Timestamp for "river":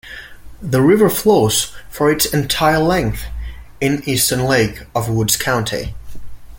0.81-1.11